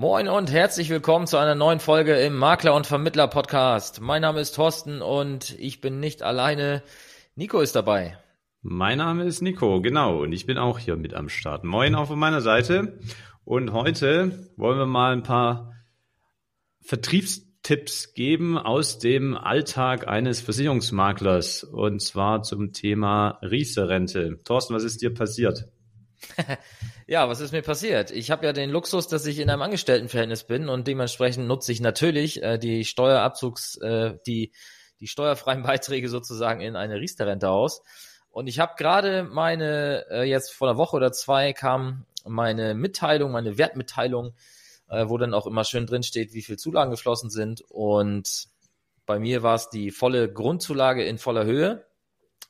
[0.00, 4.00] Moin und herzlich willkommen zu einer neuen Folge im Makler und Vermittler Podcast.
[4.00, 6.82] Mein Name ist Thorsten und ich bin nicht alleine.
[7.34, 8.16] Nico ist dabei.
[8.62, 11.64] Mein Name ist Nico, genau, und ich bin auch hier mit am Start.
[11.64, 12.98] Moin auch von meiner Seite.
[13.44, 15.74] Und heute wollen wir mal ein paar
[16.80, 24.40] Vertriebstipps geben aus dem Alltag eines Versicherungsmaklers und zwar zum Thema Riester-Rente.
[24.44, 25.66] Thorsten, was ist dir passiert?
[27.06, 28.10] ja, was ist mir passiert?
[28.10, 31.80] Ich habe ja den Luxus, dass ich in einem Angestelltenverhältnis bin und dementsprechend nutze ich
[31.80, 34.52] natürlich äh, die Steuerabzugs, äh, die
[35.00, 37.82] die steuerfreien Beiträge sozusagen in eine Riester-Rente aus.
[38.30, 43.32] Und ich habe gerade meine, äh, jetzt vor einer Woche oder zwei kam meine Mitteilung,
[43.32, 44.34] meine Wertmitteilung,
[44.88, 47.62] äh, wo dann auch immer schön drin steht, wie viel Zulagen geflossen sind.
[47.68, 48.46] Und
[49.06, 51.86] bei mir war es die volle Grundzulage in voller Höhe.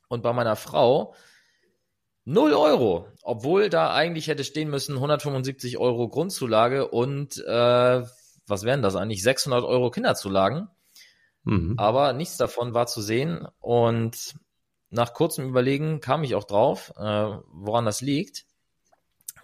[0.08, 1.14] Und bei meiner Frau
[2.30, 8.02] 0 Euro, obwohl da eigentlich hätte stehen müssen 175 Euro Grundzulage und äh,
[8.46, 9.22] was wären das eigentlich?
[9.24, 10.68] 600 Euro Kinderzulagen.
[11.42, 11.74] Mhm.
[11.76, 14.34] Aber nichts davon war zu sehen und
[14.90, 17.02] nach kurzem Überlegen kam ich auch drauf, äh,
[17.52, 18.44] woran das liegt.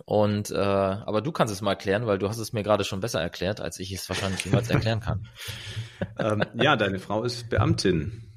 [0.04, 3.00] Und äh, aber du kannst es mal erklären, weil du hast es mir gerade schon
[3.00, 5.26] besser erklärt, als ich es wahrscheinlich jemals erklären kann.
[6.18, 8.30] ähm, ja, deine Frau ist Beamtin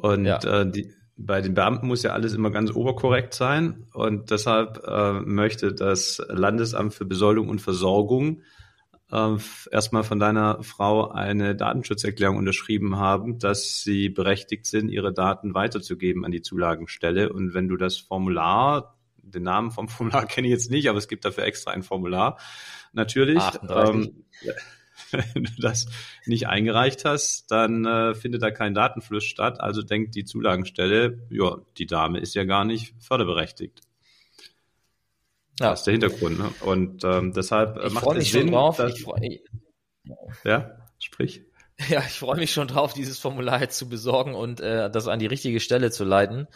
[0.00, 0.38] und ja.
[0.38, 5.12] äh, die, bei den Beamten muss ja alles immer ganz oberkorrekt sein und deshalb äh,
[5.20, 8.42] möchte das Landesamt für Besoldung und Versorgung
[9.10, 9.36] äh,
[9.70, 16.24] erstmal von deiner Frau eine Datenschutzerklärung unterschrieben haben, dass sie berechtigt sind, ihre Daten weiterzugeben
[16.24, 17.32] an die Zulagenstelle.
[17.32, 21.08] Und wenn du das Formular den Namen vom Formular kenne ich jetzt nicht, aber es
[21.08, 22.38] gibt dafür extra ein Formular.
[22.92, 23.42] Natürlich.
[23.68, 24.24] Ähm,
[25.10, 25.86] wenn du das
[26.24, 29.60] nicht eingereicht hast, dann äh, findet da kein Datenfluss statt.
[29.60, 33.80] Also denkt die Zulagenstelle, ja, die Dame ist ja gar nicht förderberechtigt.
[35.60, 35.70] Ja.
[35.70, 36.38] Das ist der Hintergrund.
[36.38, 36.50] Ne?
[36.60, 38.76] Und ähm, deshalb äh, ich macht es Sinn, drauf.
[38.76, 39.16] Dass, freu,
[40.44, 41.42] ja, sprich.
[41.90, 45.18] Ja, ich freue mich schon drauf, dieses Formular jetzt zu besorgen und äh, das an
[45.18, 46.48] die richtige Stelle zu leiten.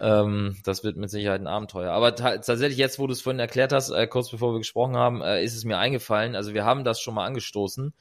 [0.00, 1.92] Ähm, das wird mit Sicherheit ein Abenteuer.
[1.92, 5.22] Aber tatsächlich jetzt, wo du es vorhin erklärt hast, äh, kurz bevor wir gesprochen haben,
[5.22, 6.36] äh, ist es mir eingefallen.
[6.36, 7.94] Also wir haben das schon mal angestoßen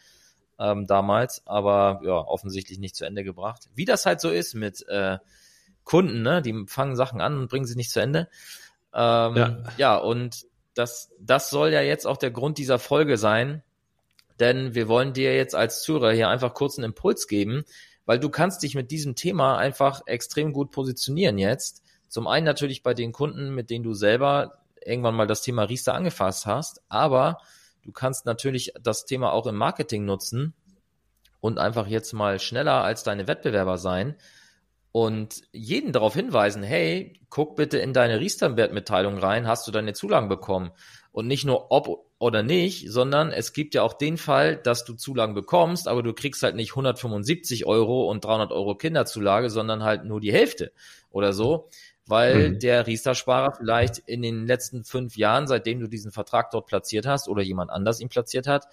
[0.59, 3.69] ähm, damals, aber ja, offensichtlich nicht zu Ende gebracht.
[3.75, 5.17] Wie das halt so ist mit äh,
[5.83, 6.41] Kunden, ne?
[6.41, 8.27] Die fangen Sachen an und bringen sie nicht zu Ende.
[8.93, 9.63] Ähm, ja.
[9.77, 13.63] ja, und das, das soll ja jetzt auch der Grund dieser Folge sein,
[14.39, 17.63] denn wir wollen dir jetzt als Zuhörer hier einfach kurz einen Impuls geben,
[18.07, 21.83] weil du kannst dich mit diesem Thema einfach extrem gut positionieren jetzt.
[22.07, 24.53] Zum einen natürlich bei den Kunden, mit denen du selber
[24.83, 27.39] irgendwann mal das Thema Riester angefasst hast, aber
[27.83, 30.53] du kannst natürlich das Thema auch im Marketing nutzen
[31.41, 34.15] und einfach jetzt mal schneller als deine Wettbewerber sein
[34.93, 40.29] und jeden darauf hinweisen, hey, guck bitte in deine Riester-Wertmitteilung rein, hast du deine Zulagen
[40.29, 40.71] bekommen?
[41.11, 44.95] Und nicht nur ob oder nicht, sondern es gibt ja auch den Fall, dass du
[44.95, 50.05] Zulagen bekommst, aber du kriegst halt nicht 175 Euro und 300 Euro Kinderzulage, sondern halt
[50.05, 50.71] nur die Hälfte
[51.11, 51.69] oder so,
[52.07, 52.59] weil mhm.
[52.59, 57.27] der Riester-Sparer vielleicht in den letzten fünf Jahren, seitdem du diesen Vertrag dort platziert hast
[57.27, 58.67] oder jemand anders ihn platziert hat,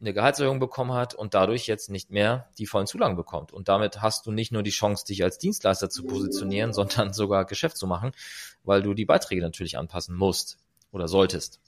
[0.00, 3.52] eine Gehaltserhöhung bekommen hat und dadurch jetzt nicht mehr die vollen Zulagen bekommt.
[3.52, 7.44] Und damit hast du nicht nur die Chance, dich als Dienstleister zu positionieren, sondern sogar
[7.44, 8.12] Geschäft zu machen,
[8.64, 10.58] weil du die Beiträge natürlich anpassen musst
[10.92, 11.60] oder solltest.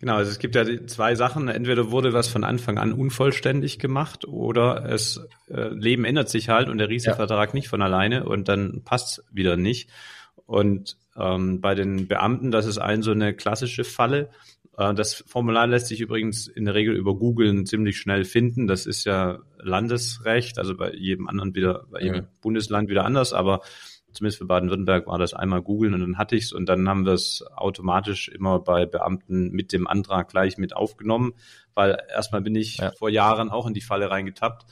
[0.00, 1.48] Genau, also es gibt ja zwei Sachen.
[1.48, 6.68] Entweder wurde was von Anfang an unvollständig gemacht oder es äh, Leben ändert sich halt
[6.68, 7.54] und der Riesenvertrag ja.
[7.54, 9.90] nicht von alleine und dann passt wieder nicht.
[10.46, 14.30] Und ähm, bei den Beamten, das ist ein so eine klassische Falle.
[14.78, 18.66] Äh, das Formular lässt sich übrigens in der Regel über Googlen ziemlich schnell finden.
[18.66, 22.28] Das ist ja Landesrecht, also bei jedem anderen wieder, bei jedem ja.
[22.40, 23.60] Bundesland wieder anders, aber
[24.12, 27.12] zumindest für Baden-Württemberg war das einmal googeln und dann hatte ich's und dann haben wir
[27.12, 31.34] es automatisch immer bei Beamten mit dem Antrag gleich mit aufgenommen,
[31.74, 32.92] weil erstmal bin ich ja.
[32.92, 34.64] vor Jahren auch in die Falle reingetappt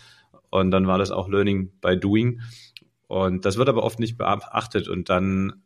[0.50, 2.41] und dann war das auch Learning by Doing
[3.09, 5.62] und das wird aber oft nicht beachtet und dann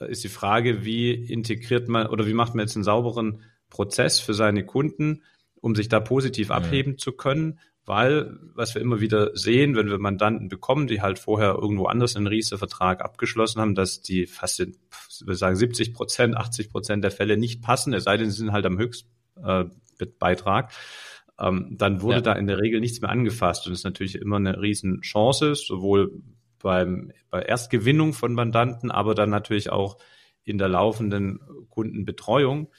[0.00, 4.34] ist die Frage, wie integriert man oder wie macht man jetzt einen sauberen Prozess für
[4.34, 5.22] seine Kunden,
[5.60, 9.98] um sich da positiv abheben zu können weil, was wir immer wieder sehen, wenn wir
[9.98, 14.76] Mandanten bekommen, die halt vorher irgendwo anders einen Riester-Vertrag abgeschlossen haben, dass die fast in,
[15.24, 18.52] wir sagen 70 Prozent, 80 Prozent der Fälle nicht passen, es sei denn, sie sind
[18.52, 20.70] halt am Höchstbeitrag.
[20.70, 22.22] Äh, ähm, dann wurde ja.
[22.22, 26.22] da in der Regel nichts mehr angefasst und das ist natürlich immer eine Riesenchance, sowohl
[26.62, 29.98] beim, bei Erstgewinnung von Mandanten, aber dann natürlich auch
[30.44, 32.70] in der laufenden Kundenbetreuung,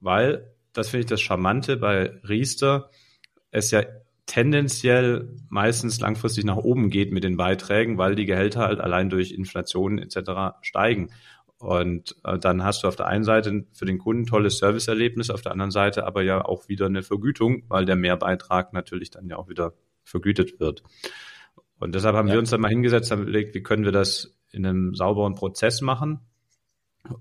[0.00, 2.90] weil, das finde ich das Charmante bei Riester,
[3.50, 3.82] es ja
[4.26, 9.32] tendenziell meistens langfristig nach oben geht mit den Beiträgen, weil die Gehälter halt allein durch
[9.32, 10.58] Inflation etc.
[10.60, 11.10] steigen.
[11.58, 15.42] Und äh, dann hast du auf der einen Seite für den Kunden tolles Serviceerlebnis, auf
[15.42, 19.36] der anderen Seite aber ja auch wieder eine Vergütung, weil der Mehrbeitrag natürlich dann ja
[19.36, 19.72] auch wieder
[20.04, 20.84] vergütet wird.
[21.80, 22.34] Und deshalb haben ja.
[22.34, 25.80] wir uns dann mal hingesetzt, haben überlegt, wie können wir das in einem sauberen Prozess
[25.80, 26.20] machen.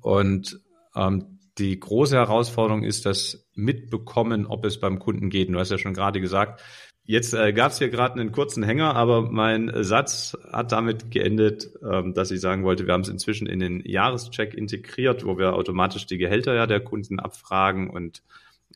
[0.01, 0.59] Und
[0.95, 5.50] ähm, die große Herausforderung ist das Mitbekommen, ob es beim Kunden geht.
[5.50, 6.62] Du hast ja schon gerade gesagt,
[7.09, 11.69] Jetzt äh, gab es hier gerade einen kurzen Hänger, aber mein Satz hat damit geendet,
[11.81, 15.54] ähm, dass ich sagen wollte, wir haben es inzwischen in den Jahrescheck integriert, wo wir
[15.54, 18.24] automatisch die Gehälter ja der Kunden abfragen und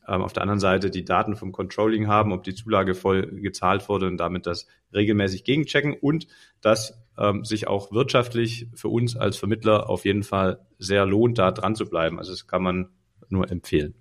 [0.05, 4.07] auf der anderen Seite die Daten vom Controlling haben, ob die Zulage voll gezahlt wurde
[4.07, 6.27] und damit das regelmäßig gegenchecken und
[6.61, 11.51] dass ähm, sich auch wirtschaftlich für uns als Vermittler auf jeden Fall sehr lohnt, da
[11.51, 12.17] dran zu bleiben.
[12.17, 12.89] Also das kann man
[13.29, 13.93] nur empfehlen.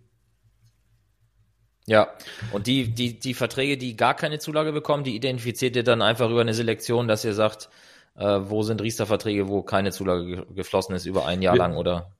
[1.86, 2.08] Ja,
[2.52, 6.30] und die, die, die Verträge, die gar keine Zulage bekommen, die identifiziert ihr dann einfach
[6.30, 7.68] über eine Selektion, dass ihr sagt,
[8.16, 12.12] äh, wo sind Riester-Verträge, wo keine Zulage ge geflossen ist über ein Jahr lang, oder?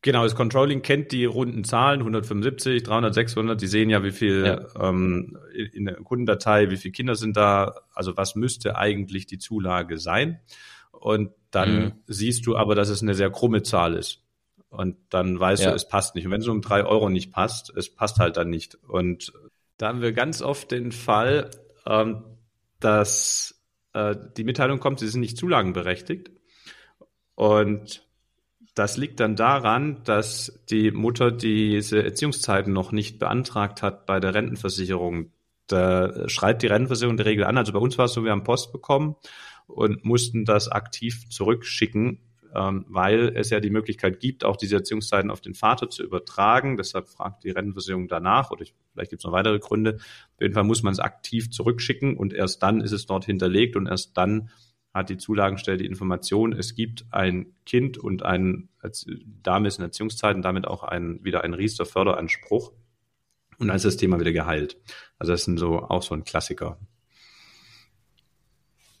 [0.00, 4.44] Genau, das Controlling kennt die runden Zahlen, 175, 300, 600, die sehen ja, wie viel
[4.44, 4.90] ja.
[4.90, 9.98] Ähm, in der Kundendatei, wie viele Kinder sind da, also was müsste eigentlich die Zulage
[9.98, 10.40] sein.
[10.90, 11.92] Und dann mhm.
[12.06, 14.22] siehst du aber, dass es eine sehr krumme Zahl ist.
[14.70, 15.70] Und dann weißt ja.
[15.70, 16.24] du, es passt nicht.
[16.24, 18.76] Und wenn es um drei Euro nicht passt, es passt halt dann nicht.
[18.88, 19.32] Und
[19.76, 21.50] da haben wir ganz oft den Fall,
[21.86, 22.24] ähm,
[22.80, 23.62] dass
[23.92, 26.30] äh, die Mitteilung kommt, sie sind nicht zulagenberechtigt.
[27.34, 28.06] Und
[28.74, 34.34] das liegt dann daran, dass die Mutter diese Erziehungszeiten noch nicht beantragt hat bei der
[34.34, 35.30] Rentenversicherung.
[35.66, 37.58] Da schreibt die Rentenversicherung die Regel an.
[37.58, 39.16] Also bei uns war es so, wir haben Post bekommen
[39.66, 42.18] und mussten das aktiv zurückschicken
[42.54, 46.76] ähm, weil es ja die Möglichkeit gibt, auch diese Erziehungszeiten auf den Vater zu übertragen.
[46.76, 49.96] Deshalb fragt die Rentenversicherung danach oder ich, vielleicht gibt es noch weitere Gründe.
[49.96, 53.76] Auf jeden Fall muss man es aktiv zurückschicken und erst dann ist es dort hinterlegt
[53.76, 54.50] und erst dann
[54.92, 58.68] hat die Zulagenstelle die Information, es gibt ein Kind und ein
[59.42, 62.72] Dame ist in Erziehungszeiten, damit auch ein, wieder ein Riester-Förderanspruch.
[63.58, 64.76] Und dann ist das Thema wieder geheilt.
[65.18, 66.78] Also das sind so auch so ein Klassiker.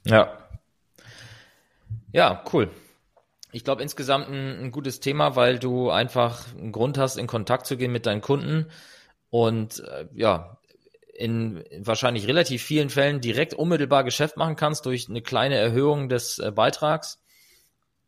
[0.04, 0.38] Ja.
[2.12, 2.70] Ja, cool.
[3.50, 7.66] Ich glaube insgesamt ein, ein, gutes Thema, weil du einfach einen Grund hast, in Kontakt
[7.66, 8.66] zu gehen mit deinen Kunden
[9.28, 10.58] und äh, ja,
[11.12, 16.38] in wahrscheinlich relativ vielen Fällen direkt unmittelbar Geschäft machen kannst durch eine kleine Erhöhung des
[16.38, 17.18] äh, Beitrags.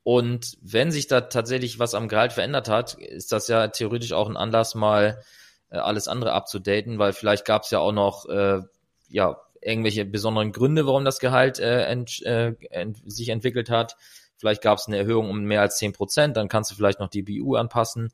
[0.02, 4.28] Und wenn sich da tatsächlich was am Gehalt verändert hat, ist das ja theoretisch auch
[4.28, 5.22] ein Anlass, mal
[5.70, 8.60] äh, alles andere abzudaten, weil vielleicht gab es ja auch noch äh,
[9.08, 13.96] ja irgendwelche besonderen Gründe, warum das Gehalt äh, ent, äh, ent, sich entwickelt hat
[14.36, 17.08] Vielleicht gab es eine Erhöhung um mehr als zehn Prozent, dann kannst du vielleicht noch
[17.08, 18.12] die BU anpassen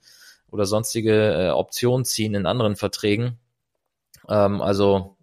[0.50, 3.38] oder sonstige äh, Optionen ziehen in anderen Verträgen.
[4.28, 5.16] Ähm, also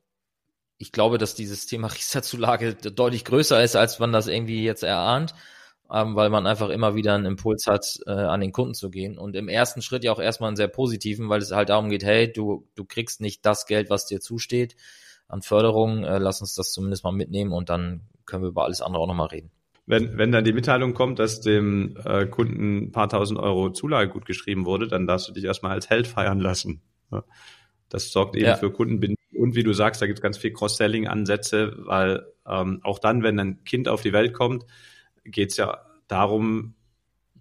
[0.78, 5.34] ich glaube, dass dieses Thema Riester-Zulage deutlich größer ist, als man das irgendwie jetzt erahnt,
[5.92, 9.18] ähm, weil man einfach immer wieder einen Impuls hat, äh, an den Kunden zu gehen.
[9.18, 12.04] Und im ersten Schritt ja auch erstmal einen sehr positiven, weil es halt darum geht,
[12.04, 14.76] hey, du, du kriegst nicht das Geld, was dir zusteht
[15.28, 18.82] an Förderung, äh, lass uns das zumindest mal mitnehmen und dann können wir über alles
[18.82, 19.52] andere auch nochmal reden
[19.88, 24.12] wenn, wenn dann die Mitteilung kommt, dass dem äh, Kunden ein paar tausend Euro Zulage
[24.12, 26.82] gut geschrieben wurde, dann darfst du dich erstmal als Held feiern lassen.
[27.10, 27.24] Ja.
[27.90, 28.56] Das sorgt eben ja.
[28.56, 29.18] für Kundenbindung.
[29.38, 33.40] Und wie du sagst, da gibt es ganz viel Cross-Selling-Ansätze, weil ähm, auch dann, wenn
[33.40, 34.66] ein Kind auf die Welt kommt,
[35.24, 36.76] geht es ja darum,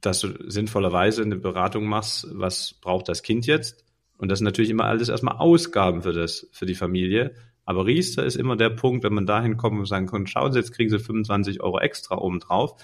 [0.01, 3.85] dass du sinnvollerweise eine Beratung machst, was braucht das Kind jetzt?
[4.19, 7.35] Und das sind natürlich immer alles erstmal Ausgaben für das, für die Familie.
[7.65, 10.59] Aber Riester ist immer der Punkt, wenn man dahin kommt und sagen kann, schauen Sie,
[10.59, 12.77] jetzt kriegen Sie 25 Euro extra obendrauf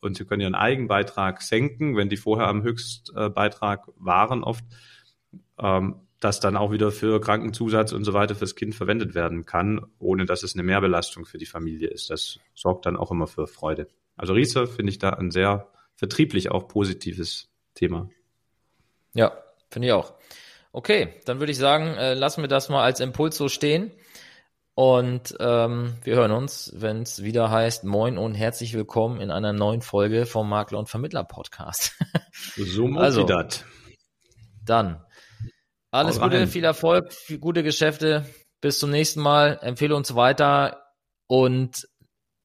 [0.00, 4.64] und Sie können Ihren Eigenbeitrag senken, wenn die vorher am Höchstbeitrag waren oft,
[5.58, 9.86] ähm, das dann auch wieder für Krankenzusatz und so weiter fürs Kind verwendet werden kann,
[9.98, 12.10] ohne dass es eine Mehrbelastung für die Familie ist.
[12.10, 13.88] Das sorgt dann auch immer für Freude.
[14.16, 18.10] Also Riester finde ich da ein sehr vertrieblich auch positives Thema.
[19.14, 19.32] Ja,
[19.70, 20.12] finde ich auch.
[20.72, 23.90] Okay, dann würde ich sagen, äh, lassen wir das mal als Impuls so stehen.
[24.74, 29.52] Und ähm, wir hören uns, wenn es wieder heißt, moin und herzlich willkommen in einer
[29.52, 31.98] neuen Folge vom Makler und Vermittler Podcast.
[32.56, 33.64] so also, das.
[34.64, 35.04] Dann
[35.90, 36.48] alles Gute, rein.
[36.48, 38.26] viel Erfolg, viel gute Geschäfte.
[38.60, 39.58] Bis zum nächsten Mal.
[39.62, 40.82] Empfehle uns weiter
[41.26, 41.88] und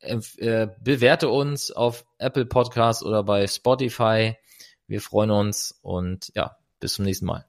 [0.00, 4.36] äh, bewerte uns auf Apple Podcast oder bei Spotify.
[4.86, 7.46] Wir freuen uns und ja, bis zum nächsten Mal.